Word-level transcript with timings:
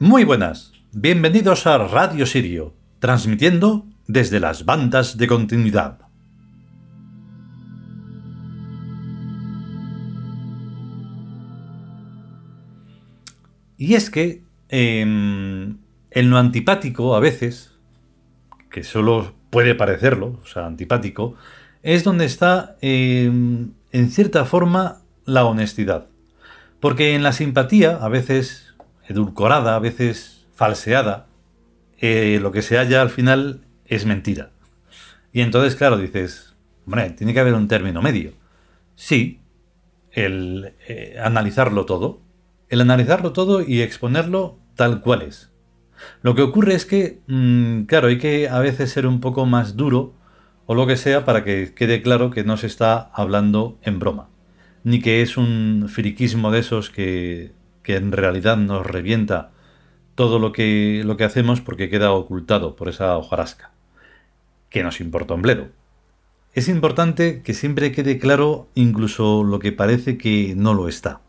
Muy 0.00 0.22
buenas, 0.22 0.70
bienvenidos 0.92 1.66
a 1.66 1.76
Radio 1.76 2.24
Sirio, 2.24 2.72
transmitiendo 3.00 3.84
desde 4.06 4.38
las 4.38 4.64
bandas 4.64 5.16
de 5.18 5.26
continuidad. 5.26 5.98
Y 13.76 13.94
es 13.94 14.08
que 14.08 14.44
em, 14.68 15.78
en 16.12 16.30
lo 16.30 16.38
antipático 16.38 17.16
a 17.16 17.20
veces, 17.20 17.72
que 18.70 18.84
solo 18.84 19.34
puede 19.50 19.74
parecerlo, 19.74 20.38
o 20.40 20.46
sea, 20.46 20.66
antipático, 20.66 21.34
es 21.82 22.04
donde 22.04 22.26
está 22.26 22.76
em, 22.82 23.72
en 23.90 24.10
cierta 24.12 24.44
forma 24.44 25.02
la 25.24 25.44
honestidad. 25.44 26.06
Porque 26.78 27.16
en 27.16 27.24
la 27.24 27.32
simpatía, 27.32 27.96
a 27.96 28.08
veces 28.08 28.67
edulcorada, 29.08 29.74
a 29.74 29.78
veces 29.78 30.46
falseada, 30.54 31.26
eh, 31.98 32.38
lo 32.40 32.52
que 32.52 32.62
se 32.62 32.76
halla 32.76 33.02
al 33.02 33.10
final 33.10 33.62
es 33.86 34.06
mentira. 34.06 34.50
Y 35.32 35.40
entonces, 35.40 35.76
claro, 35.76 35.98
dices, 35.98 36.56
hombre, 36.86 37.10
tiene 37.10 37.34
que 37.34 37.40
haber 37.40 37.54
un 37.54 37.68
término 37.68 38.02
medio. 38.02 38.32
Sí, 38.94 39.40
el 40.12 40.74
eh, 40.86 41.16
analizarlo 41.22 41.86
todo, 41.86 42.20
el 42.68 42.80
analizarlo 42.80 43.32
todo 43.32 43.62
y 43.62 43.80
exponerlo 43.80 44.58
tal 44.74 45.00
cual 45.00 45.22
es. 45.22 45.52
Lo 46.22 46.34
que 46.34 46.42
ocurre 46.42 46.74
es 46.74 46.86
que, 46.86 47.20
mm, 47.26 47.82
claro, 47.82 48.08
hay 48.08 48.18
que 48.18 48.48
a 48.48 48.60
veces 48.60 48.90
ser 48.90 49.06
un 49.06 49.20
poco 49.20 49.46
más 49.46 49.76
duro 49.76 50.14
o 50.66 50.74
lo 50.74 50.86
que 50.86 50.96
sea 50.96 51.24
para 51.24 51.44
que 51.44 51.74
quede 51.74 52.02
claro 52.02 52.30
que 52.30 52.44
no 52.44 52.56
se 52.56 52.66
está 52.66 53.10
hablando 53.14 53.78
en 53.82 53.98
broma, 53.98 54.28
ni 54.84 55.00
que 55.00 55.22
es 55.22 55.36
un 55.36 55.86
friquismo 55.88 56.50
de 56.50 56.60
esos 56.60 56.90
que 56.90 57.52
que 57.82 57.96
en 57.96 58.12
realidad 58.12 58.56
nos 58.56 58.86
revienta 58.86 59.50
todo 60.14 60.38
lo 60.38 60.52
que, 60.52 61.02
lo 61.04 61.16
que 61.16 61.24
hacemos 61.24 61.60
porque 61.60 61.88
queda 61.88 62.12
ocultado 62.12 62.76
por 62.76 62.88
esa 62.88 63.16
hojarasca. 63.16 63.70
Que 64.68 64.82
nos 64.82 65.00
importa 65.00 65.34
un 65.34 65.42
bledo. 65.42 65.68
Es 66.52 66.68
importante 66.68 67.42
que 67.42 67.54
siempre 67.54 67.92
quede 67.92 68.18
claro 68.18 68.68
incluso 68.74 69.44
lo 69.44 69.58
que 69.58 69.72
parece 69.72 70.18
que 70.18 70.54
no 70.56 70.74
lo 70.74 70.88
está. 70.88 71.20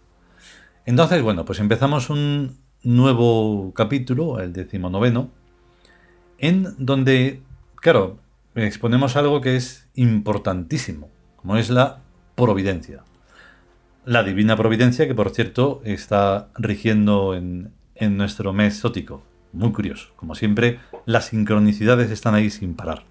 Entonces, 0.86 1.22
bueno, 1.22 1.46
pues 1.46 1.60
empezamos 1.60 2.10
un 2.10 2.58
nuevo 2.82 3.74
capítulo, 3.76 4.40
el 4.40 4.54
decimonoveno, 4.54 5.30
en 6.40 6.74
donde, 6.78 7.44
claro, 7.76 8.18
exponemos 8.56 9.16
algo 9.16 9.42
que 9.42 9.56
es 9.56 9.88
importantísimo, 9.94 11.10
como 11.36 11.58
es 11.58 11.70
la 11.70 12.02
providencia 12.36 13.04
la 14.06 14.24
divina 14.24 14.56
providencia 14.56 15.08
que 15.08 15.16
por 15.16 15.30
cierto 15.32 15.82
está 15.84 16.50
rigiendo 16.56 17.36
en, 17.36 17.74
nuestro 18.16 18.54
mes 18.54 18.78
sótico. 18.78 19.24
Muy 19.52 19.72
curioso. 19.72 20.10
Como 20.16 20.36
siempre, 20.36 20.80
las 21.06 21.26
sincronicidades 21.26 22.12
están 22.12 22.34
ahí 22.34 22.50
sin 22.50 22.76
parar. 22.76 23.04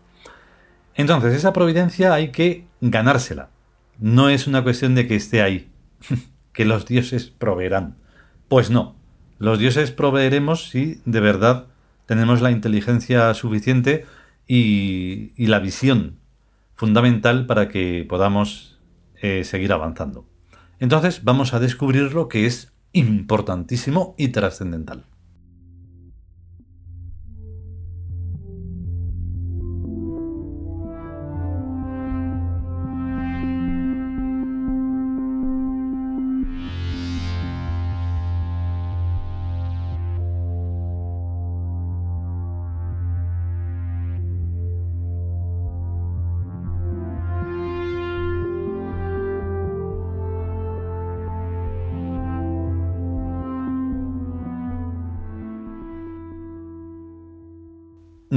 Entonces, 0.94 1.34
esa 1.34 1.52
providencia 1.52 2.14
hay 2.14 2.28
que 2.30 2.64
ganársela. 2.80 3.50
No 3.98 4.30
es 4.30 4.46
una 4.46 4.62
cuestión 4.62 4.94
de 4.94 5.06
que 5.06 5.16
esté 5.16 5.42
ahí, 5.42 5.68
que 6.52 6.64
los 6.64 6.86
dioses 6.86 7.26
proveerán. 7.26 7.96
Pues 8.48 8.70
no, 8.70 8.96
los 9.38 9.58
dioses 9.58 9.92
proveeremos 9.92 10.68
si 10.68 11.00
de 11.04 11.20
verdad 11.20 11.66
tenemos 12.06 12.40
la 12.40 12.50
inteligencia 12.50 13.32
suficiente 13.34 14.06
y, 14.46 15.46
la 15.46 15.60
visión 15.60 16.18
fundamental 16.74 17.46
para 17.46 17.68
que 17.68 18.06
podamos 18.08 18.78
eh, 19.20 19.44
seguir 19.44 19.72
avanzando. 19.72 20.27
Entonces 20.80 21.24
vamos 21.24 21.54
a 21.54 21.60
descubrir 21.60 22.12
lo 22.12 22.28
que 22.28 22.46
es 22.46 22.72
importantísimo 22.92 24.14
y 24.16 24.28
trascendental. 24.28 25.04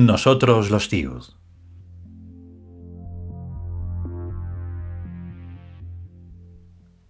Nosotros 0.01 0.71
los 0.71 0.89
tíos. 0.89 1.37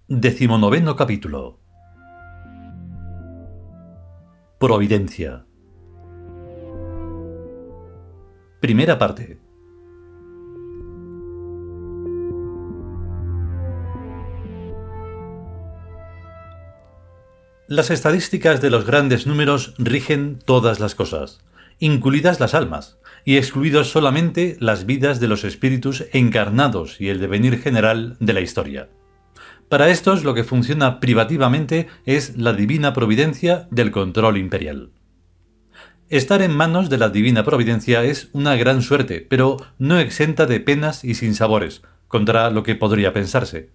Decimonoveno 0.09 0.97
capítulo. 0.97 1.61
Providencia. 4.59 5.45
Primera 8.59 8.99
parte. 8.99 9.39
Las 17.69 17.89
estadísticas 17.89 18.59
de 18.59 18.69
los 18.69 18.85
grandes 18.85 19.25
números 19.25 19.75
rigen 19.77 20.39
todas 20.39 20.81
las 20.81 20.93
cosas 20.93 21.41
incluidas 21.81 22.39
las 22.39 22.53
almas, 22.53 22.99
y 23.25 23.37
excluidos 23.37 23.89
solamente 23.91 24.55
las 24.59 24.85
vidas 24.85 25.19
de 25.19 25.27
los 25.27 25.43
espíritus 25.43 26.05
encarnados 26.13 27.01
y 27.01 27.09
el 27.09 27.19
devenir 27.19 27.59
general 27.59 28.15
de 28.19 28.33
la 28.33 28.41
historia. 28.41 28.89
Para 29.67 29.89
estos 29.89 30.23
lo 30.23 30.33
que 30.33 30.43
funciona 30.43 30.99
privativamente 30.99 31.87
es 32.05 32.37
la 32.37 32.53
divina 32.53 32.93
providencia 32.93 33.67
del 33.71 33.91
control 33.91 34.37
imperial. 34.37 34.91
Estar 36.09 36.41
en 36.41 36.55
manos 36.55 36.89
de 36.89 36.97
la 36.97 37.09
divina 37.09 37.43
providencia 37.43 38.03
es 38.03 38.29
una 38.33 38.55
gran 38.57 38.81
suerte, 38.81 39.25
pero 39.27 39.57
no 39.79 39.97
exenta 39.97 40.45
de 40.45 40.59
penas 40.59 41.03
y 41.03 41.15
sinsabores, 41.15 41.81
contra 42.07 42.49
lo 42.49 42.63
que 42.63 42.75
podría 42.75 43.13
pensarse. 43.13 43.69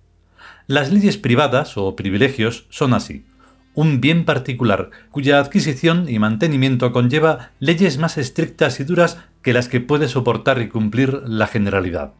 Las 0.66 0.92
leyes 0.92 1.16
privadas 1.16 1.76
o 1.76 1.96
privilegios 1.96 2.66
son 2.68 2.92
así, 2.92 3.24
un 3.76 4.00
bien 4.00 4.24
particular, 4.24 4.90
cuya 5.12 5.38
adquisición 5.38 6.08
y 6.08 6.18
mantenimiento 6.18 6.90
conlleva 6.90 7.50
leyes 7.60 7.98
más 7.98 8.18
estrictas 8.18 8.80
y 8.80 8.84
duras 8.84 9.18
que 9.42 9.52
las 9.52 9.68
que 9.68 9.80
puede 9.80 10.08
soportar 10.08 10.60
y 10.60 10.68
cumplir 10.68 11.22
la 11.26 11.46
generalidad. 11.46 12.14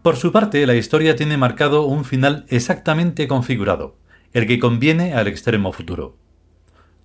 Por 0.00 0.16
su 0.16 0.32
parte, 0.32 0.64
la 0.64 0.76
historia 0.76 1.16
tiene 1.16 1.36
marcado 1.36 1.84
un 1.84 2.04
final 2.04 2.46
exactamente 2.48 3.28
configurado, 3.28 3.96
el 4.32 4.46
que 4.46 4.58
conviene 4.58 5.12
al 5.12 5.26
extremo 5.26 5.72
futuro. 5.72 6.16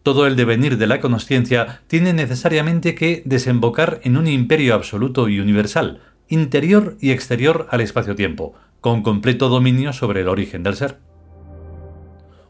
Todo 0.04 0.28
el 0.28 0.36
devenir 0.36 0.78
de 0.78 0.88
la 0.88 1.00
conciencia 1.00 1.82
tiene 1.88 2.14
necesariamente 2.14 2.96
que 2.96 3.24
desembocar 3.26 4.00
en 4.04 4.16
un 4.16 4.28
imperio 4.28 4.76
absoluto 4.76 5.28
y 5.28 5.40
universal, 5.40 6.02
interior 6.30 6.98
y 7.02 7.12
exterior 7.12 7.68
al 7.72 7.82
espacio-tiempo, 7.82 8.54
con 8.80 9.02
completo 9.02 9.50
dominio 9.50 9.92
sobre 9.92 10.22
el 10.22 10.28
origen 10.28 10.62
del 10.64 10.76
ser. 10.76 11.00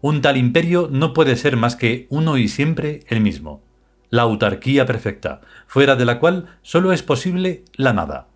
Un 0.02 0.22
tal 0.22 0.38
imperio 0.38 0.90
no 0.92 1.14
puede 1.14 1.36
ser 1.36 1.58
más 1.58 1.76
que 1.76 2.06
uno 2.10 2.38
y 2.38 2.48
siempre 2.48 3.02
el 3.08 3.20
mismo, 3.20 3.64
la 4.10 4.22
autarquía 4.22 4.86
perfecta, 4.86 5.42
fuera 5.66 5.96
de 5.96 6.06
la 6.06 6.20
cual 6.20 6.46
solo 6.62 6.94
es 6.94 7.02
posible 7.02 7.64
la 7.76 7.94
nada. 7.94 8.28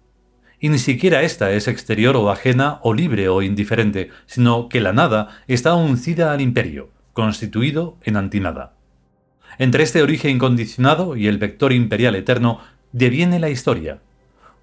Y 0.60 0.70
ni 0.70 0.80
siquiera 0.80 1.22
ésta 1.22 1.52
es 1.52 1.68
exterior 1.68 2.16
o 2.16 2.32
ajena 2.32 2.80
o 2.82 2.94
libre 2.94 3.30
o 3.30 3.42
indiferente, 3.42 4.10
sino 4.26 4.70
que 4.70 4.82
la 4.82 4.94
nada 4.94 5.30
está 5.48 5.76
uncida 5.76 6.34
al 6.34 6.42
imperio, 6.42 6.90
constituido 7.14 7.98
en 8.04 8.18
antinada. 8.18 8.74
Entre 9.60 9.84
este 9.84 10.02
origen 10.02 10.32
incondicionado 10.32 11.16
y 11.16 11.28
el 11.28 11.38
vector 11.38 11.74
imperial 11.74 12.16
eterno 12.16 12.60
deviene 12.92 13.40
la 13.40 13.50
historia, 13.50 14.02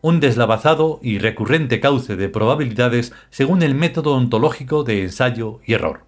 un 0.01 0.21
deslavazado 0.21 0.99
y 1.03 1.19
recurrente 1.19 1.81
cauce 1.81 2.17
de 2.17 2.29
probabilidades 2.29 3.13
según 3.31 3.63
el 3.63 3.75
método 3.75 4.15
ontológico 4.15 4.85
de 4.85 5.03
ensayo 5.03 5.61
y 5.65 5.75
error. 5.75 6.08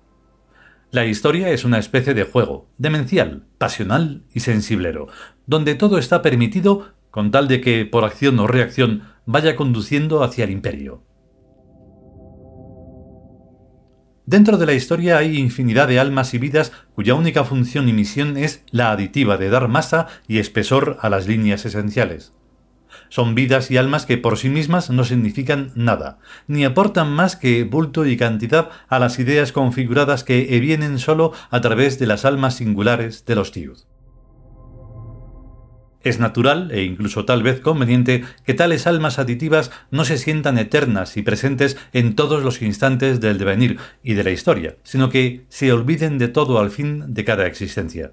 La 0.92 1.06
historia 1.06 1.50
es 1.50 1.64
una 1.64 1.78
especie 1.78 2.14
de 2.14 2.24
juego, 2.24 2.68
demencial, 2.76 3.44
pasional 3.58 4.24
y 4.34 4.40
sensiblero, 4.40 5.06
donde 5.46 5.76
todo 5.76 5.98
está 5.98 6.20
permitido 6.20 6.94
con 7.12 7.30
tal 7.30 7.46
de 7.46 7.60
que, 7.60 7.86
por 7.86 8.04
acción 8.04 8.40
o 8.40 8.48
reacción, 8.48 9.04
vaya 9.24 9.54
conduciendo 9.54 10.24
hacia 10.24 10.44
el 10.44 10.50
imperio. 10.50 11.04
Dentro 14.26 14.58
de 14.58 14.66
la 14.66 14.72
historia 14.72 15.18
hay 15.18 15.38
infinidad 15.38 15.86
de 15.86 16.00
almas 16.00 16.34
y 16.34 16.38
vidas 16.38 16.72
cuya 16.92 17.14
única 17.14 17.44
función 17.44 17.88
y 17.88 17.92
misión 17.92 18.36
es 18.36 18.64
la 18.72 18.90
aditiva 18.90 19.36
de 19.36 19.48
dar 19.48 19.68
masa 19.68 20.08
y 20.26 20.38
espesor 20.38 20.98
a 21.00 21.08
las 21.08 21.28
líneas 21.28 21.64
esenciales. 21.66 22.32
Son 23.10 23.34
vidas 23.34 23.70
y 23.70 23.76
almas 23.76 24.06
que 24.06 24.16
por 24.16 24.38
sí 24.38 24.48
mismas 24.48 24.88
no 24.88 25.04
significan 25.04 25.72
nada, 25.74 26.20
ni 26.46 26.64
aportan 26.64 27.12
más 27.12 27.36
que 27.36 27.64
bulto 27.64 28.06
y 28.06 28.16
cantidad 28.16 28.70
a 28.88 28.98
las 28.98 29.18
ideas 29.18 29.52
configuradas 29.52 30.24
que 30.24 30.58
vienen 30.60 30.98
solo 30.98 31.32
a 31.50 31.60
través 31.60 31.98
de 31.98 32.06
las 32.06 32.24
almas 32.24 32.54
singulares 32.54 33.26
de 33.26 33.34
los 33.34 33.52
tíos. 33.52 33.88
Es 36.02 36.18
natural 36.18 36.70
e 36.70 36.82
incluso 36.82 37.26
tal 37.26 37.42
vez 37.42 37.60
conveniente 37.60 38.24
que 38.46 38.54
tales 38.54 38.86
almas 38.86 39.18
aditivas 39.18 39.70
no 39.90 40.06
se 40.06 40.16
sientan 40.16 40.56
eternas 40.56 41.16
y 41.18 41.22
presentes 41.22 41.76
en 41.92 42.14
todos 42.14 42.42
los 42.42 42.62
instantes 42.62 43.20
del 43.20 43.36
devenir 43.36 43.78
y 44.02 44.14
de 44.14 44.24
la 44.24 44.30
historia, 44.30 44.76
sino 44.82 45.10
que 45.10 45.44
se 45.48 45.72
olviden 45.72 46.16
de 46.16 46.28
todo 46.28 46.58
al 46.58 46.70
fin 46.70 47.12
de 47.12 47.24
cada 47.24 47.46
existencia. 47.46 48.12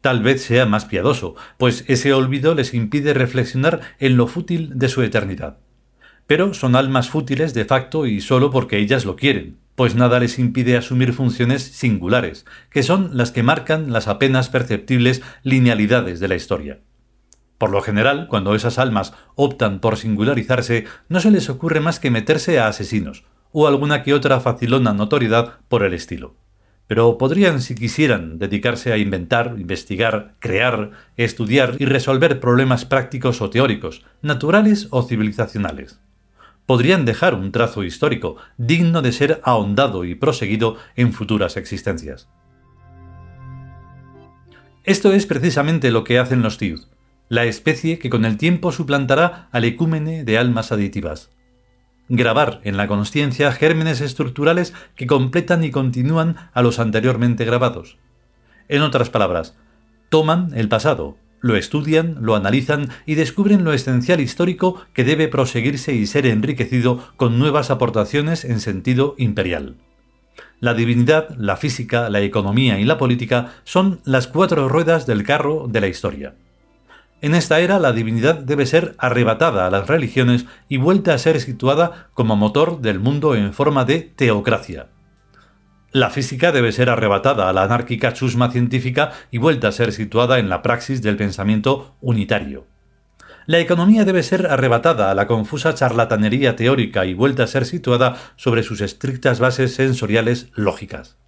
Tal 0.00 0.22
vez 0.22 0.42
sea 0.42 0.64
más 0.64 0.86
piadoso, 0.86 1.34
pues 1.58 1.84
ese 1.86 2.14
olvido 2.14 2.54
les 2.54 2.72
impide 2.72 3.12
reflexionar 3.12 3.80
en 3.98 4.16
lo 4.16 4.26
fútil 4.26 4.78
de 4.78 4.88
su 4.88 5.02
eternidad. 5.02 5.58
Pero 6.26 6.54
son 6.54 6.74
almas 6.74 7.10
fútiles 7.10 7.52
de 7.52 7.66
facto 7.66 8.06
y 8.06 8.20
solo 8.20 8.50
porque 8.50 8.78
ellas 8.78 9.04
lo 9.04 9.16
quieren, 9.16 9.58
pues 9.74 9.94
nada 9.94 10.18
les 10.20 10.38
impide 10.38 10.76
asumir 10.76 11.12
funciones 11.12 11.62
singulares, 11.62 12.46
que 12.70 12.82
son 12.82 13.10
las 13.12 13.30
que 13.30 13.42
marcan 13.42 13.92
las 13.92 14.08
apenas 14.08 14.48
perceptibles 14.48 15.22
linealidades 15.42 16.18
de 16.18 16.28
la 16.28 16.34
historia. 16.34 16.80
Por 17.58 17.70
lo 17.70 17.82
general, 17.82 18.26
cuando 18.26 18.54
esas 18.54 18.78
almas 18.78 19.12
optan 19.34 19.80
por 19.80 19.98
singularizarse, 19.98 20.86
no 21.10 21.20
se 21.20 21.30
les 21.30 21.50
ocurre 21.50 21.80
más 21.80 22.00
que 22.00 22.10
meterse 22.10 22.58
a 22.58 22.68
asesinos, 22.68 23.24
o 23.52 23.66
alguna 23.66 24.02
que 24.02 24.14
otra 24.14 24.40
facilona 24.40 24.94
notoriedad 24.94 25.58
por 25.68 25.82
el 25.82 25.92
estilo. 25.92 26.39
Pero 26.90 27.18
podrían, 27.18 27.60
si 27.60 27.76
quisieran, 27.76 28.40
dedicarse 28.40 28.92
a 28.92 28.96
inventar, 28.96 29.54
investigar, 29.56 30.34
crear, 30.40 30.90
estudiar 31.16 31.76
y 31.78 31.84
resolver 31.84 32.40
problemas 32.40 32.84
prácticos 32.84 33.40
o 33.40 33.48
teóricos, 33.48 34.04
naturales 34.22 34.88
o 34.90 35.04
civilizacionales. 35.04 36.00
Podrían 36.66 37.04
dejar 37.04 37.36
un 37.36 37.52
trazo 37.52 37.84
histórico 37.84 38.38
digno 38.56 39.02
de 39.02 39.12
ser 39.12 39.40
ahondado 39.44 40.04
y 40.04 40.16
proseguido 40.16 40.78
en 40.96 41.12
futuras 41.12 41.56
existencias. 41.56 42.28
Esto 44.82 45.12
es 45.12 45.26
precisamente 45.26 45.92
lo 45.92 46.02
que 46.02 46.18
hacen 46.18 46.42
los 46.42 46.58
Tiud, 46.58 46.80
la 47.28 47.44
especie 47.44 48.00
que 48.00 48.10
con 48.10 48.24
el 48.24 48.36
tiempo 48.36 48.72
suplantará 48.72 49.48
al 49.52 49.64
ecúmene 49.64 50.24
de 50.24 50.38
almas 50.38 50.72
aditivas. 50.72 51.30
Grabar 52.12 52.60
en 52.64 52.76
la 52.76 52.88
conciencia 52.88 53.52
gérmenes 53.52 54.00
estructurales 54.00 54.74
que 54.96 55.06
completan 55.06 55.62
y 55.62 55.70
continúan 55.70 56.50
a 56.52 56.60
los 56.60 56.80
anteriormente 56.80 57.44
grabados. 57.44 57.98
En 58.68 58.82
otras 58.82 59.10
palabras, 59.10 59.56
toman 60.08 60.50
el 60.56 60.68
pasado, 60.68 61.16
lo 61.40 61.54
estudian, 61.54 62.16
lo 62.20 62.34
analizan 62.34 62.88
y 63.06 63.14
descubren 63.14 63.62
lo 63.62 63.72
esencial 63.72 64.20
histórico 64.20 64.84
que 64.92 65.04
debe 65.04 65.28
proseguirse 65.28 65.94
y 65.94 66.04
ser 66.08 66.26
enriquecido 66.26 66.98
con 67.16 67.38
nuevas 67.38 67.70
aportaciones 67.70 68.44
en 68.44 68.58
sentido 68.58 69.14
imperial. 69.16 69.76
La 70.58 70.74
divinidad, 70.74 71.30
la 71.38 71.56
física, 71.56 72.10
la 72.10 72.22
economía 72.22 72.80
y 72.80 72.84
la 72.84 72.98
política 72.98 73.52
son 73.62 74.00
las 74.04 74.26
cuatro 74.26 74.68
ruedas 74.68 75.06
del 75.06 75.22
carro 75.22 75.68
de 75.68 75.80
la 75.80 75.86
historia. 75.86 76.34
En 77.22 77.34
esta 77.34 77.60
era 77.60 77.78
la 77.78 77.92
divinidad 77.92 78.36
debe 78.36 78.64
ser 78.64 78.94
arrebatada 78.96 79.66
a 79.66 79.70
las 79.70 79.86
religiones 79.88 80.46
y 80.68 80.78
vuelta 80.78 81.12
a 81.12 81.18
ser 81.18 81.38
situada 81.40 82.08
como 82.14 82.34
motor 82.34 82.80
del 82.80 82.98
mundo 82.98 83.34
en 83.34 83.52
forma 83.52 83.84
de 83.84 84.00
teocracia. 84.00 84.88
La 85.92 86.08
física 86.08 86.50
debe 86.50 86.72
ser 86.72 86.88
arrebatada 86.88 87.48
a 87.48 87.52
la 87.52 87.64
anárquica 87.64 88.14
chusma 88.14 88.50
científica 88.50 89.12
y 89.30 89.36
vuelta 89.36 89.68
a 89.68 89.72
ser 89.72 89.92
situada 89.92 90.38
en 90.38 90.48
la 90.48 90.62
praxis 90.62 91.02
del 91.02 91.16
pensamiento 91.16 91.94
unitario. 92.00 92.66
La 93.46 93.58
economía 93.58 94.04
debe 94.04 94.22
ser 94.22 94.46
arrebatada 94.46 95.10
a 95.10 95.14
la 95.14 95.26
confusa 95.26 95.74
charlatanería 95.74 96.56
teórica 96.56 97.04
y 97.04 97.12
vuelta 97.12 97.42
a 97.42 97.48
ser 97.48 97.66
situada 97.66 98.16
sobre 98.36 98.62
sus 98.62 98.80
estrictas 98.80 99.40
bases 99.40 99.74
sensoriales 99.74 100.48
lógicas 100.54 101.18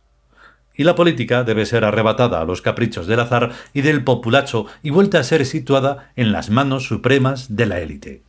y 0.76 0.84
la 0.84 0.94
política 0.94 1.44
debe 1.44 1.66
ser 1.66 1.84
arrebatada 1.84 2.40
a 2.40 2.44
los 2.44 2.62
caprichos 2.62 3.06
del 3.06 3.20
azar 3.20 3.52
y 3.72 3.82
del 3.82 4.04
populacho 4.04 4.66
y 4.82 4.90
vuelta 4.90 5.18
a 5.18 5.24
ser 5.24 5.44
situada 5.46 6.12
en 6.16 6.32
las 6.32 6.50
manos 6.50 6.84
supremas 6.84 7.56
de 7.56 7.66
la 7.66 7.80
élite. 7.80 8.22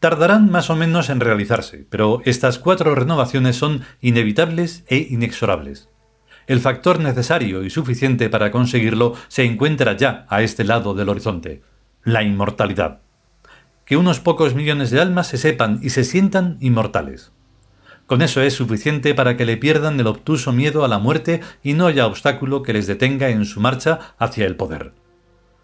Tardarán 0.00 0.50
más 0.50 0.70
o 0.70 0.76
menos 0.76 1.10
en 1.10 1.18
realizarse, 1.18 1.84
pero 1.90 2.22
estas 2.24 2.60
cuatro 2.60 2.94
renovaciones 2.94 3.56
son 3.56 3.82
inevitables 4.00 4.84
e 4.86 5.08
inexorables. 5.10 5.88
El 6.46 6.60
factor 6.60 7.00
necesario 7.00 7.64
y 7.64 7.70
suficiente 7.70 8.30
para 8.30 8.52
conseguirlo 8.52 9.14
se 9.26 9.44
encuentra 9.44 9.96
ya 9.96 10.24
a 10.28 10.42
este 10.42 10.62
lado 10.62 10.94
del 10.94 11.08
horizonte, 11.08 11.62
la 12.04 12.22
inmortalidad. 12.22 13.00
Que 13.84 13.96
unos 13.96 14.20
pocos 14.20 14.54
millones 14.54 14.90
de 14.90 15.00
almas 15.00 15.26
se 15.26 15.36
sepan 15.36 15.80
y 15.82 15.90
se 15.90 16.04
sientan 16.04 16.56
inmortales. 16.60 17.32
Con 18.08 18.22
eso 18.22 18.40
es 18.40 18.54
suficiente 18.54 19.14
para 19.14 19.36
que 19.36 19.44
le 19.44 19.58
pierdan 19.58 20.00
el 20.00 20.06
obtuso 20.06 20.50
miedo 20.50 20.82
a 20.82 20.88
la 20.88 20.98
muerte 20.98 21.42
y 21.62 21.74
no 21.74 21.86
haya 21.86 22.06
obstáculo 22.06 22.62
que 22.62 22.72
les 22.72 22.86
detenga 22.86 23.28
en 23.28 23.44
su 23.44 23.60
marcha 23.60 24.14
hacia 24.18 24.46
el 24.46 24.56
poder. 24.56 24.94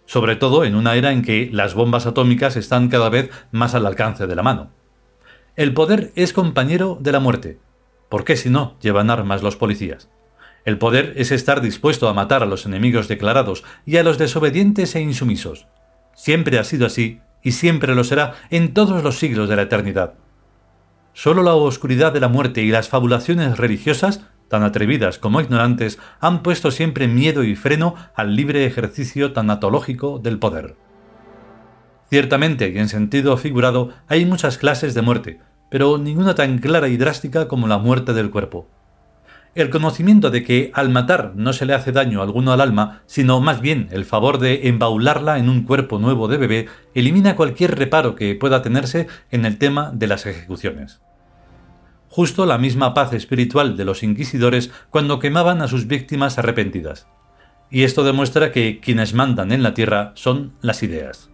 Sobre 0.04 0.36
todo 0.36 0.66
en 0.66 0.74
una 0.74 0.94
era 0.94 1.10
en 1.12 1.22
que 1.22 1.48
las 1.50 1.72
bombas 1.72 2.04
atómicas 2.04 2.56
están 2.56 2.90
cada 2.90 3.08
vez 3.08 3.30
más 3.50 3.74
al 3.74 3.86
alcance 3.86 4.26
de 4.26 4.34
la 4.36 4.42
mano. 4.42 4.70
El 5.56 5.72
poder 5.72 6.12
es 6.16 6.34
compañero 6.34 6.98
de 7.00 7.12
la 7.12 7.18
muerte. 7.18 7.60
¿Por 8.10 8.24
qué 8.24 8.36
si 8.36 8.50
no 8.50 8.76
llevan 8.78 9.08
armas 9.08 9.42
los 9.42 9.56
policías? 9.56 10.10
El 10.66 10.76
poder 10.76 11.14
es 11.16 11.32
estar 11.32 11.62
dispuesto 11.62 12.10
a 12.10 12.12
matar 12.12 12.42
a 12.42 12.46
los 12.46 12.66
enemigos 12.66 13.08
declarados 13.08 13.64
y 13.86 13.96
a 13.96 14.02
los 14.02 14.18
desobedientes 14.18 14.94
e 14.94 15.00
insumisos. 15.00 15.66
Siempre 16.14 16.58
ha 16.58 16.64
sido 16.64 16.84
así 16.84 17.20
y 17.42 17.52
siempre 17.52 17.94
lo 17.94 18.04
será 18.04 18.34
en 18.50 18.74
todos 18.74 19.02
los 19.02 19.18
siglos 19.18 19.48
de 19.48 19.56
la 19.56 19.62
eternidad. 19.62 20.12
Solo 21.16 21.44
la 21.44 21.54
oscuridad 21.54 22.12
de 22.12 22.18
la 22.18 22.26
muerte 22.26 22.62
y 22.62 22.70
las 22.70 22.88
fabulaciones 22.88 23.56
religiosas, 23.56 24.26
tan 24.48 24.64
atrevidas 24.64 25.18
como 25.20 25.40
ignorantes, 25.40 26.00
han 26.18 26.42
puesto 26.42 26.72
siempre 26.72 27.06
miedo 27.06 27.44
y 27.44 27.54
freno 27.54 27.94
al 28.16 28.34
libre 28.34 28.66
ejercicio 28.66 29.32
tanatológico 29.32 30.18
del 30.18 30.40
poder. 30.40 30.74
Ciertamente 32.10 32.68
y 32.68 32.78
en 32.78 32.88
sentido 32.88 33.36
figurado 33.36 33.90
hay 34.08 34.26
muchas 34.26 34.58
clases 34.58 34.92
de 34.94 35.02
muerte, 35.02 35.40
pero 35.70 35.98
ninguna 35.98 36.34
tan 36.34 36.58
clara 36.58 36.88
y 36.88 36.96
drástica 36.96 37.46
como 37.46 37.68
la 37.68 37.78
muerte 37.78 38.12
del 38.12 38.30
cuerpo. 38.30 38.66
El 39.54 39.70
conocimiento 39.70 40.30
de 40.30 40.42
que 40.42 40.72
al 40.74 40.90
matar 40.90 41.34
no 41.36 41.52
se 41.52 41.64
le 41.64 41.74
hace 41.74 41.92
daño 41.92 42.22
alguno 42.22 42.52
al 42.52 42.60
alma, 42.60 43.02
sino 43.06 43.40
más 43.40 43.60
bien 43.60 43.86
el 43.92 44.04
favor 44.04 44.38
de 44.38 44.66
embaularla 44.66 45.38
en 45.38 45.48
un 45.48 45.62
cuerpo 45.62 46.00
nuevo 46.00 46.26
de 46.26 46.38
bebé, 46.38 46.66
elimina 46.92 47.36
cualquier 47.36 47.78
reparo 47.78 48.16
que 48.16 48.34
pueda 48.34 48.62
tenerse 48.62 49.06
en 49.30 49.44
el 49.44 49.58
tema 49.58 49.92
de 49.94 50.08
las 50.08 50.26
ejecuciones. 50.26 51.03
Justo 52.14 52.46
la 52.46 52.58
misma 52.58 52.94
paz 52.94 53.12
espiritual 53.12 53.76
de 53.76 53.84
los 53.84 54.04
inquisidores 54.04 54.70
cuando 54.88 55.18
quemaban 55.18 55.60
a 55.62 55.66
sus 55.66 55.88
víctimas 55.88 56.38
arrepentidas. 56.38 57.08
Y 57.72 57.82
esto 57.82 58.04
demuestra 58.04 58.52
que 58.52 58.78
quienes 58.78 59.14
mandan 59.14 59.50
en 59.50 59.64
la 59.64 59.74
tierra 59.74 60.12
son 60.14 60.52
las 60.60 60.84
ideas. 60.84 61.32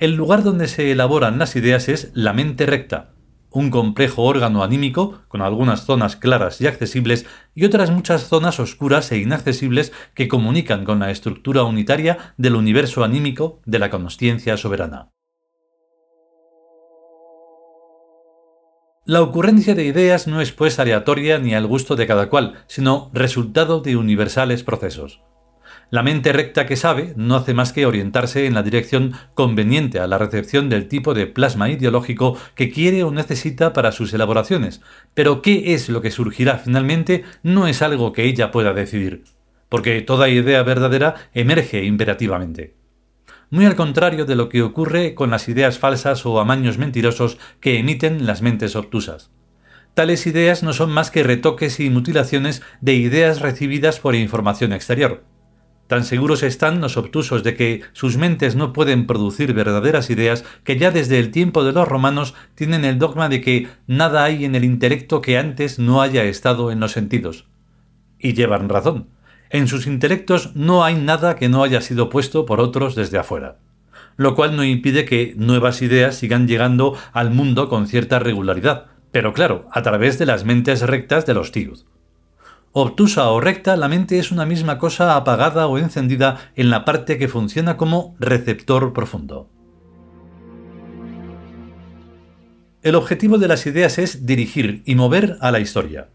El 0.00 0.16
lugar 0.16 0.42
donde 0.42 0.66
se 0.66 0.90
elaboran 0.90 1.38
las 1.38 1.54
ideas 1.54 1.88
es 1.88 2.10
la 2.12 2.32
mente 2.32 2.66
recta, 2.66 3.12
un 3.50 3.70
complejo 3.70 4.24
órgano 4.24 4.64
anímico 4.64 5.20
con 5.28 5.42
algunas 5.42 5.84
zonas 5.84 6.16
claras 6.16 6.60
y 6.60 6.66
accesibles 6.66 7.24
y 7.54 7.66
otras 7.66 7.92
muchas 7.92 8.26
zonas 8.26 8.58
oscuras 8.58 9.12
e 9.12 9.18
inaccesibles 9.18 9.92
que 10.14 10.26
comunican 10.26 10.84
con 10.84 10.98
la 10.98 11.12
estructura 11.12 11.62
unitaria 11.62 12.34
del 12.36 12.56
universo 12.56 13.04
anímico 13.04 13.60
de 13.64 13.78
la 13.78 13.90
consciencia 13.90 14.56
soberana. 14.56 15.13
La 19.06 19.20
ocurrencia 19.20 19.74
de 19.74 19.84
ideas 19.84 20.26
no 20.26 20.40
es 20.40 20.52
pues 20.52 20.78
aleatoria 20.78 21.38
ni 21.38 21.54
al 21.54 21.66
gusto 21.66 21.94
de 21.94 22.06
cada 22.06 22.30
cual, 22.30 22.54
sino 22.68 23.10
resultado 23.12 23.82
de 23.82 23.96
universales 23.96 24.62
procesos. 24.62 25.20
La 25.90 26.02
mente 26.02 26.32
recta 26.32 26.64
que 26.64 26.76
sabe 26.76 27.12
no 27.14 27.36
hace 27.36 27.52
más 27.52 27.74
que 27.74 27.84
orientarse 27.84 28.46
en 28.46 28.54
la 28.54 28.62
dirección 28.62 29.12
conveniente 29.34 30.00
a 30.00 30.06
la 30.06 30.16
recepción 30.16 30.70
del 30.70 30.88
tipo 30.88 31.12
de 31.12 31.26
plasma 31.26 31.68
ideológico 31.68 32.38
que 32.54 32.70
quiere 32.70 33.04
o 33.04 33.10
necesita 33.10 33.74
para 33.74 33.92
sus 33.92 34.14
elaboraciones, 34.14 34.80
pero 35.12 35.42
qué 35.42 35.74
es 35.74 35.90
lo 35.90 36.00
que 36.00 36.10
surgirá 36.10 36.56
finalmente 36.56 37.24
no 37.42 37.66
es 37.66 37.82
algo 37.82 38.14
que 38.14 38.24
ella 38.24 38.50
pueda 38.50 38.72
decidir, 38.72 39.24
porque 39.68 40.00
toda 40.00 40.30
idea 40.30 40.62
verdadera 40.62 41.16
emerge 41.34 41.84
imperativamente. 41.84 42.83
Muy 43.54 43.66
al 43.66 43.76
contrario 43.76 44.24
de 44.24 44.34
lo 44.34 44.48
que 44.48 44.62
ocurre 44.62 45.14
con 45.14 45.30
las 45.30 45.48
ideas 45.48 45.78
falsas 45.78 46.26
o 46.26 46.40
amaños 46.40 46.76
mentirosos 46.76 47.38
que 47.60 47.78
emiten 47.78 48.26
las 48.26 48.42
mentes 48.42 48.74
obtusas. 48.74 49.30
Tales 49.94 50.26
ideas 50.26 50.64
no 50.64 50.72
son 50.72 50.90
más 50.90 51.12
que 51.12 51.22
retoques 51.22 51.78
y 51.78 51.88
mutilaciones 51.88 52.62
de 52.80 52.94
ideas 52.94 53.40
recibidas 53.40 54.00
por 54.00 54.16
información 54.16 54.72
exterior, 54.72 55.22
Tan 55.86 56.02
seguros 56.02 56.42
están 56.42 56.80
los 56.80 56.96
obtusos 56.96 57.44
de 57.44 57.54
que 57.54 57.82
sus 57.92 58.16
mentes 58.16 58.56
no 58.56 58.72
pueden 58.72 59.06
producir 59.06 59.52
verdaderas 59.52 60.10
ideas 60.10 60.44
que 60.64 60.76
ya 60.76 60.90
desde 60.90 61.20
el 61.20 61.30
tiempo 61.30 61.62
de 61.62 61.70
los 61.70 61.86
romanos 61.86 62.34
tienen 62.56 62.84
el 62.84 62.98
dogma 62.98 63.28
de 63.28 63.40
que 63.40 63.68
nada 63.86 64.24
hay 64.24 64.44
en 64.44 64.56
el 64.56 64.64
intelecto 64.64 65.20
que 65.20 65.38
antes 65.38 65.78
no 65.78 66.02
haya 66.02 66.24
estado 66.24 66.72
en 66.72 66.80
los 66.80 66.90
sentidos. 66.90 67.46
Y 68.18 68.32
llevan 68.32 68.68
razón. 68.68 69.13
En 69.54 69.68
sus 69.68 69.86
intelectos 69.86 70.50
no 70.56 70.82
hay 70.82 70.96
nada 70.96 71.36
que 71.36 71.48
no 71.48 71.62
haya 71.62 71.80
sido 71.80 72.10
puesto 72.10 72.44
por 72.44 72.60
otros 72.60 72.96
desde 72.96 73.18
afuera. 73.18 73.58
Lo 74.16 74.34
cual 74.34 74.56
no 74.56 74.64
impide 74.64 75.04
que 75.04 75.34
nuevas 75.36 75.80
ideas 75.80 76.16
sigan 76.16 76.48
llegando 76.48 76.98
al 77.12 77.30
mundo 77.30 77.68
con 77.68 77.86
cierta 77.86 78.18
regularidad, 78.18 78.86
pero 79.12 79.32
claro, 79.32 79.68
a 79.70 79.80
través 79.82 80.18
de 80.18 80.26
las 80.26 80.44
mentes 80.44 80.80
rectas 80.80 81.24
de 81.24 81.34
los 81.34 81.52
tíos. 81.52 81.86
Obtusa 82.72 83.30
o 83.30 83.40
recta, 83.40 83.76
la 83.76 83.86
mente 83.86 84.18
es 84.18 84.32
una 84.32 84.44
misma 84.44 84.76
cosa 84.78 85.14
apagada 85.14 85.68
o 85.68 85.78
encendida 85.78 86.50
en 86.56 86.70
la 86.70 86.84
parte 86.84 87.16
que 87.16 87.28
funciona 87.28 87.76
como 87.76 88.16
receptor 88.18 88.92
profundo. 88.92 89.48
El 92.82 92.96
objetivo 92.96 93.38
de 93.38 93.46
las 93.46 93.64
ideas 93.66 93.98
es 93.98 94.26
dirigir 94.26 94.82
y 94.84 94.96
mover 94.96 95.36
a 95.40 95.52
la 95.52 95.60
historia. 95.60 96.08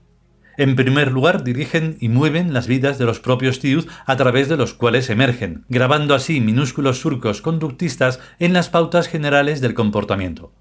En 0.59 0.75
primer 0.75 1.13
lugar, 1.13 1.45
dirigen 1.45 1.95
y 2.01 2.09
mueven 2.09 2.53
las 2.53 2.67
vidas 2.67 2.97
de 2.97 3.05
los 3.05 3.21
propios 3.21 3.59
tiud 3.59 3.85
a 4.05 4.17
través 4.17 4.49
de 4.49 4.57
los 4.57 4.73
cuales 4.73 5.09
emergen, 5.09 5.63
grabando 5.69 6.13
así 6.13 6.41
minúsculos 6.41 6.99
surcos 6.99 7.41
conductistas 7.41 8.19
en 8.39 8.51
las 8.51 8.67
pautas 8.67 9.07
generales 9.07 9.61
del 9.61 9.73
comportamiento. 9.73 10.51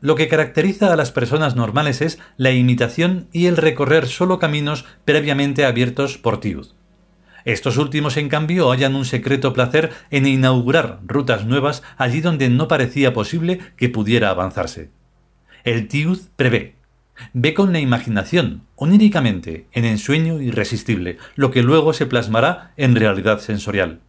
Lo 0.00 0.14
que 0.14 0.28
caracteriza 0.28 0.92
a 0.92 0.96
las 0.96 1.10
personas 1.10 1.56
normales 1.56 2.02
es 2.02 2.20
la 2.36 2.52
imitación 2.52 3.26
y 3.32 3.46
el 3.46 3.56
recorrer 3.56 4.06
solo 4.06 4.38
caminos 4.38 4.84
previamente 5.04 5.64
abiertos 5.64 6.18
por 6.18 6.38
tiud. 6.38 6.68
Estos 7.44 7.78
últimos, 7.78 8.16
en 8.18 8.28
cambio, 8.28 8.70
hallan 8.70 8.94
un 8.94 9.04
secreto 9.04 9.52
placer 9.52 9.90
en 10.12 10.24
inaugurar 10.24 11.00
rutas 11.04 11.46
nuevas 11.46 11.82
allí 11.96 12.20
donde 12.20 12.48
no 12.48 12.68
parecía 12.68 13.12
posible 13.12 13.58
que 13.76 13.88
pudiera 13.88 14.30
avanzarse. 14.30 14.92
El 15.64 15.88
tiud 15.88 16.20
prevé, 16.36 16.76
Ve 17.32 17.54
con 17.54 17.72
la 17.72 17.80
imaginación, 17.80 18.62
oníricamente, 18.76 19.66
en 19.72 19.84
ensueño 19.84 20.40
irresistible, 20.40 21.18
lo 21.36 21.50
que 21.50 21.62
luego 21.62 21.92
se 21.92 22.06
plasmará 22.06 22.72
en 22.76 22.96
realidad 22.96 23.40
sensorial. 23.40 24.00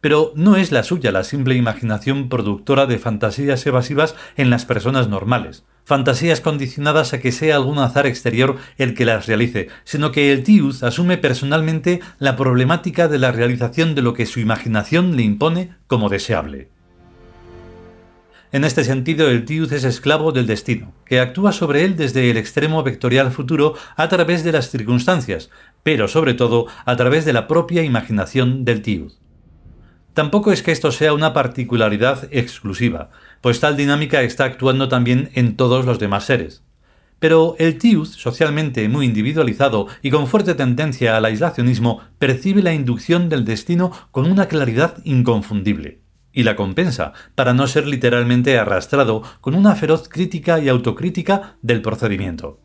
Pero 0.00 0.32
no 0.36 0.56
es 0.56 0.70
la 0.70 0.84
suya 0.84 1.10
la 1.10 1.24
simple 1.24 1.56
imaginación 1.56 2.28
productora 2.28 2.86
de 2.86 2.98
fantasías 2.98 3.66
evasivas 3.66 4.14
en 4.36 4.48
las 4.48 4.64
personas 4.64 5.08
normales, 5.08 5.64
fantasías 5.84 6.40
condicionadas 6.40 7.14
a 7.14 7.20
que 7.20 7.32
sea 7.32 7.56
algún 7.56 7.78
azar 7.78 8.06
exterior 8.06 8.56
el 8.76 8.94
que 8.94 9.04
las 9.04 9.26
realice, 9.26 9.68
sino 9.84 10.12
que 10.12 10.32
el 10.32 10.44
Tiud 10.44 10.84
asume 10.84 11.18
personalmente 11.18 12.00
la 12.18 12.36
problemática 12.36 13.08
de 13.08 13.18
la 13.18 13.32
realización 13.32 13.94
de 13.94 14.02
lo 14.02 14.14
que 14.14 14.26
su 14.26 14.38
imaginación 14.38 15.16
le 15.16 15.22
impone 15.22 15.70
como 15.86 16.08
deseable. 16.08 16.68
En 18.50 18.64
este 18.64 18.82
sentido, 18.82 19.28
el 19.28 19.44
Tiud 19.44 19.70
es 19.74 19.84
esclavo 19.84 20.32
del 20.32 20.46
destino, 20.46 20.94
que 21.04 21.20
actúa 21.20 21.52
sobre 21.52 21.84
él 21.84 21.96
desde 21.96 22.30
el 22.30 22.38
extremo 22.38 22.82
vectorial 22.82 23.30
futuro 23.30 23.74
a 23.94 24.08
través 24.08 24.42
de 24.42 24.52
las 24.52 24.70
circunstancias, 24.70 25.50
pero 25.82 26.08
sobre 26.08 26.32
todo 26.32 26.66
a 26.86 26.96
través 26.96 27.26
de 27.26 27.34
la 27.34 27.46
propia 27.46 27.82
imaginación 27.82 28.64
del 28.64 28.80
Tiud. 28.80 29.12
Tampoco 30.14 30.50
es 30.50 30.62
que 30.62 30.72
esto 30.72 30.92
sea 30.92 31.12
una 31.12 31.34
particularidad 31.34 32.26
exclusiva, 32.30 33.10
pues 33.42 33.60
tal 33.60 33.76
dinámica 33.76 34.22
está 34.22 34.44
actuando 34.44 34.88
también 34.88 35.28
en 35.34 35.54
todos 35.54 35.84
los 35.84 35.98
demás 35.98 36.24
seres. 36.24 36.64
Pero 37.18 37.54
el 37.58 37.76
Tiud, 37.76 38.06
socialmente 38.06 38.88
muy 38.88 39.04
individualizado 39.04 39.88
y 40.00 40.10
con 40.10 40.26
fuerte 40.26 40.54
tendencia 40.54 41.18
al 41.18 41.26
aislacionismo, 41.26 42.00
percibe 42.18 42.62
la 42.62 42.72
inducción 42.72 43.28
del 43.28 43.44
destino 43.44 43.92
con 44.10 44.30
una 44.30 44.46
claridad 44.46 44.96
inconfundible 45.04 46.00
y 46.38 46.44
la 46.44 46.54
compensa, 46.54 47.14
para 47.34 47.52
no 47.52 47.66
ser 47.66 47.84
literalmente 47.88 48.56
arrastrado 48.60 49.24
con 49.40 49.56
una 49.56 49.74
feroz 49.74 50.08
crítica 50.08 50.60
y 50.60 50.68
autocrítica 50.68 51.56
del 51.62 51.82
procedimiento. 51.82 52.60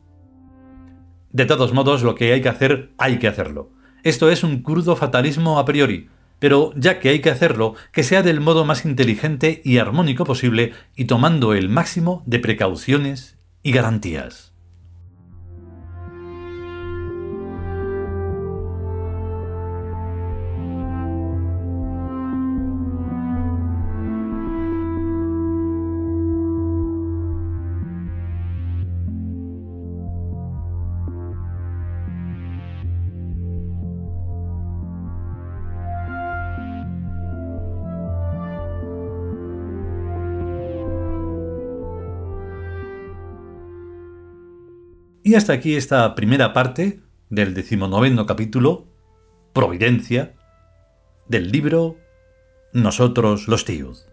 De 1.32 1.46
todos 1.46 1.74
modos, 1.74 2.04
lo 2.04 2.14
que 2.14 2.34
hay 2.34 2.42
que 2.44 2.50
hacer, 2.50 2.92
hay 3.00 3.18
que 3.18 3.28
hacerlo. 3.28 3.72
Esto 4.04 4.30
es 4.30 4.44
un 4.44 4.62
crudo 4.62 4.96
fatalismo 4.96 5.58
a 5.58 5.66
priori, 5.66 6.08
pero 6.38 6.72
ya 6.76 7.00
que 7.00 7.10
hay 7.10 7.20
que 7.20 7.32
hacerlo, 7.32 7.74
que 7.92 8.04
sea 8.04 8.22
del 8.22 8.42
modo 8.42 8.64
más 8.64 8.86
inteligente 8.86 9.64
y 9.66 9.80
armónico 9.80 10.24
posible 10.24 10.74
y 10.96 11.06
tomando 11.06 11.56
el 11.56 11.68
máximo 11.68 12.22
de 12.28 12.38
precauciones 12.38 13.40
y 13.64 13.72
garantías. 13.72 14.53
Y 45.26 45.36
hasta 45.36 45.54
aquí 45.54 45.78
esta 45.78 46.16
primera 46.16 46.52
parte 46.52 47.00
del 47.30 47.54
decimonoveno 47.54 48.26
capítulo, 48.26 48.88
Providencia, 49.54 50.34
del 51.30 51.50
libro 51.50 51.96
Nosotros 52.74 53.48
los 53.48 53.64
tíos. 53.64 54.06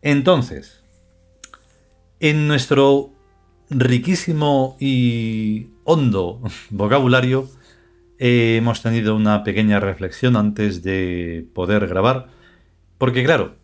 Entonces, 0.00 0.84
en 2.20 2.46
nuestro 2.46 3.10
riquísimo 3.68 4.76
y 4.78 5.70
hondo 5.82 6.40
vocabulario, 6.70 7.48
hemos 8.18 8.80
tenido 8.80 9.16
una 9.16 9.42
pequeña 9.42 9.80
reflexión 9.80 10.36
antes 10.36 10.84
de 10.84 11.48
poder 11.52 11.88
grabar, 11.88 12.28
porque 12.96 13.24
claro, 13.24 13.56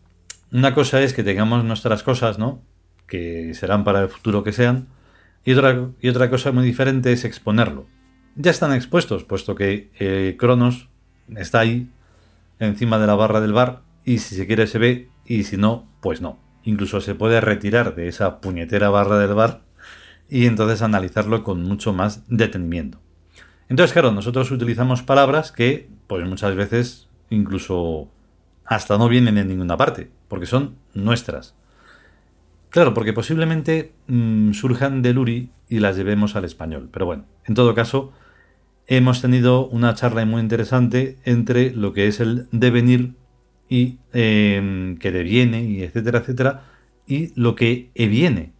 una 0.53 0.75
cosa 0.75 1.01
es 1.01 1.15
que 1.15 1.25
tengamos 1.25 1.65
nuestras 1.65 2.03
cosas, 2.03 2.39
¿no? 2.39 2.63
Que 3.07 3.55
serán 3.55 3.85
para 3.85 4.03
el 4.03 4.09
futuro 4.09 4.45
que 4.45 4.53
sean. 4.53 4.89
Y 5.45 5.53
otra, 5.55 5.89
y 6.01 6.09
otra 6.09 6.31
cosa 6.31 6.53
muy 6.53 6.65
diferente 6.65 7.13
es 7.13 7.25
exponerlo. 7.25 7.87
Ya 8.37 8.51
están 8.51 8.73
expuestos, 8.73 9.25
puesto 9.25 9.55
que 9.55 9.91
eh, 9.99 10.37
Cronos 10.39 10.89
está 11.37 11.61
ahí, 11.61 11.91
encima 12.59 12.99
de 12.99 13.07
la 13.07 13.15
barra 13.15 13.41
del 13.41 13.53
bar, 13.53 13.83
y 14.05 14.19
si 14.19 14.35
se 14.37 14.47
quiere 14.47 14.67
se 14.67 14.79
ve, 14.79 15.09
y 15.27 15.45
si 15.45 15.57
no, 15.57 15.89
pues 16.01 16.21
no. 16.21 16.39
Incluso 16.65 17.01
se 17.01 17.15
puede 17.15 17.41
retirar 17.41 17.95
de 17.95 18.09
esa 18.09 18.41
puñetera 18.41 18.89
barra 18.91 19.19
del 19.19 19.35
bar 19.35 19.63
y 20.29 20.47
entonces 20.47 20.83
analizarlo 20.83 21.43
con 21.43 21.63
mucho 21.63 21.93
más 21.93 22.25
detenimiento. 22.29 23.01
Entonces, 23.69 23.93
claro, 23.93 24.13
nosotros 24.13 24.51
utilizamos 24.51 25.03
palabras 25.03 25.51
que, 25.51 25.89
pues 26.07 26.27
muchas 26.27 26.55
veces, 26.55 27.09
incluso 27.31 28.09
hasta 28.75 28.99
no 28.99 29.09
vienen 29.09 29.39
en 29.39 29.49
ninguna 29.49 29.77
parte, 29.77 30.11
porque 30.29 30.47
son 30.47 30.77
nuestras. 30.95 31.55
Claro, 32.71 32.95
porque 32.95 33.13
posiblemente 33.13 33.93
mm, 34.07 34.53
surjan 34.53 35.03
del 35.03 35.19
URI 35.19 35.51
y 35.69 35.81
las 35.81 35.97
llevemos 35.97 36.37
al 36.37 36.45
español. 36.45 36.89
Pero 36.91 37.07
bueno, 37.07 37.27
en 37.45 37.55
todo 37.55 37.75
caso, 37.75 38.13
hemos 38.87 39.21
tenido 39.21 39.67
una 39.67 39.95
charla 39.95 40.25
muy 40.25 40.41
interesante 40.41 41.19
entre 41.25 41.71
lo 41.75 41.93
que 41.93 42.07
es 42.07 42.21
el 42.21 42.49
devenir 42.51 43.15
y 43.69 43.99
em, 44.13 44.97
que 44.99 45.13
deviene 45.13 45.65
y 45.65 45.83
etcétera, 45.83 46.21
etcétera, 46.21 46.65
y 47.07 47.33
lo 47.41 47.55
que 47.55 47.91
eviene. 47.95 48.53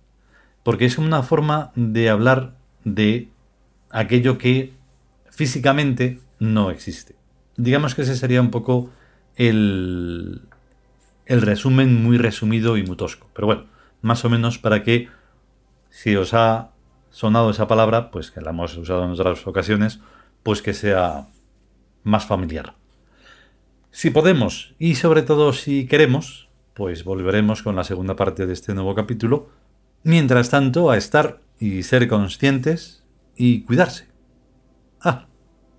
Porque 0.63 0.85
es 0.85 0.99
una 0.99 1.23
forma 1.23 1.73
de 1.75 2.11
hablar 2.11 2.55
de 2.85 3.29
aquello 3.91 4.39
que 4.39 4.73
físicamente 5.31 6.21
no 6.39 6.71
existe. 6.71 7.15
Digamos 7.57 7.95
que 7.95 8.03
ese 8.03 8.17
sería 8.17 8.41
un 8.41 8.51
poco 8.51 8.91
el, 9.37 10.43
resumen 11.27 12.03
muy 12.03 12.19
resumido 12.19 12.77
y 12.77 12.85
muy 12.85 12.97
tosco. 12.97 13.29
Pero 13.35 13.47
bueno, 13.47 13.67
más 14.01 14.25
o 14.25 14.31
menos 14.31 14.59
para 14.59 14.83
que, 14.83 15.09
si 15.91 16.17
os 16.17 16.35
ha 16.35 16.73
sonado 17.11 17.51
esa 17.51 17.69
palabra, 17.69 18.11
pues 18.11 18.31
que 18.31 18.41
la 18.41 18.51
hemos 18.51 18.77
usado 18.77 19.05
en 19.05 19.11
otras 19.11 19.47
ocasiones, 19.47 20.01
pues 20.43 20.63
que 20.63 20.75
sea 20.75 21.29
más 22.03 22.27
familiar. 22.27 22.75
Si 23.91 24.11
podemos 24.11 24.75
y 24.79 24.95
sobre 24.95 25.23
todo 25.23 25.53
si 25.53 25.87
queremos, 25.87 26.49
pues 26.75 27.05
volveremos 27.05 27.63
con 27.63 27.77
la 27.77 27.85
segunda 27.85 28.17
parte 28.17 28.47
de 28.47 28.53
este 28.55 28.75
nuevo 28.75 28.95
capítulo. 28.95 29.51
Mientras 30.03 30.51
tanto, 30.51 30.91
a 30.91 30.97
estar 30.97 31.41
y 31.61 31.83
ser 31.83 32.09
conscientes 32.09 33.05
y 33.37 33.63
cuidarse. 33.63 34.09
Ah, 35.01 35.27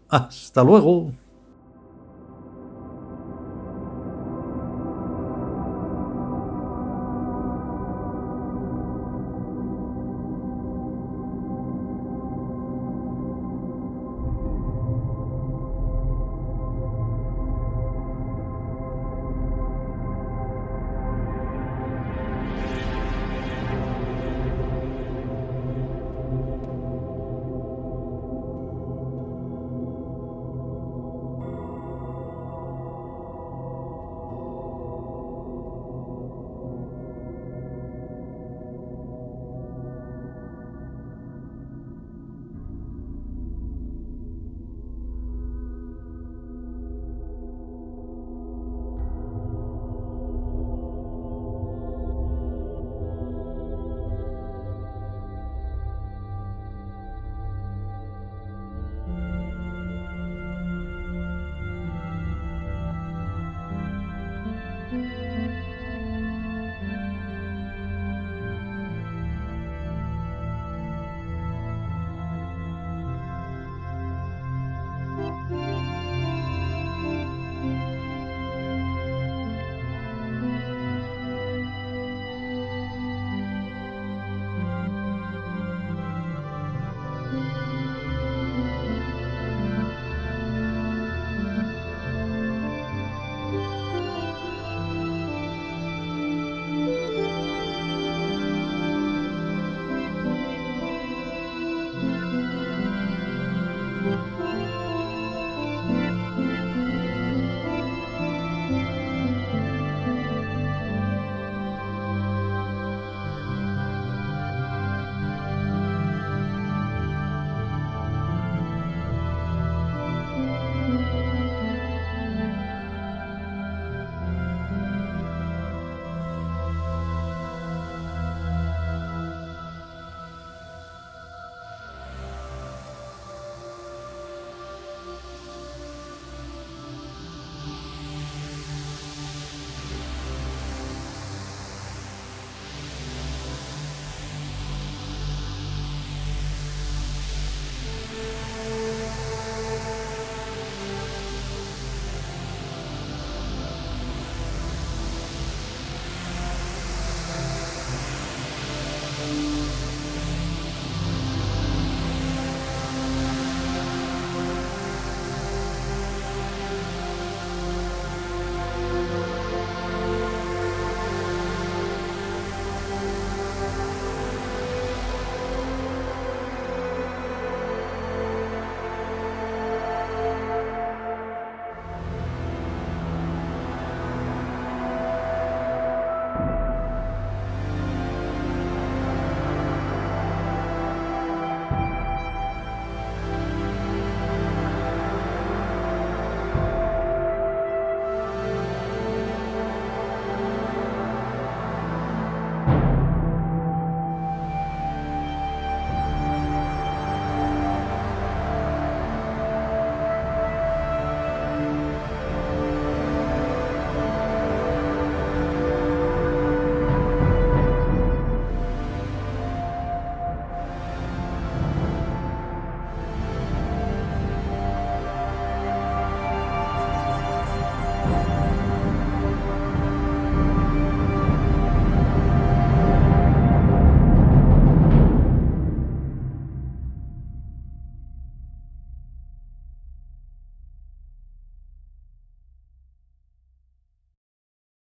hasta 0.10 0.64
luego. 0.64 1.12